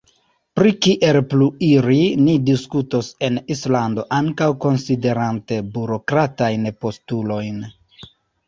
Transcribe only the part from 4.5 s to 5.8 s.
konsiderante